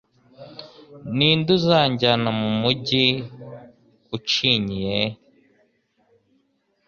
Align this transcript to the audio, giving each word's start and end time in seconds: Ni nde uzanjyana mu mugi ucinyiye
Ni 1.15 1.29
nde 1.39 1.51
uzanjyana 1.57 2.29
mu 2.39 2.49
mugi 2.59 3.05
ucinyiye 4.15 4.97